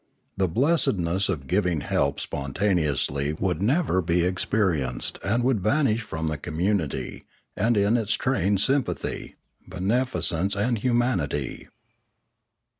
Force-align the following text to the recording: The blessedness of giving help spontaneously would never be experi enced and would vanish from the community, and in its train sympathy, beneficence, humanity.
The 0.35 0.47
blessedness 0.47 1.29
of 1.29 1.45
giving 1.45 1.81
help 1.81 2.19
spontaneously 2.19 3.33
would 3.33 3.61
never 3.61 4.01
be 4.01 4.21
experi 4.21 4.79
enced 4.83 5.19
and 5.23 5.43
would 5.43 5.59
vanish 5.59 6.01
from 6.01 6.27
the 6.27 6.39
community, 6.39 7.25
and 7.55 7.77
in 7.77 7.97
its 7.97 8.13
train 8.15 8.57
sympathy, 8.57 9.35
beneficence, 9.69 10.55
humanity. 10.55 11.67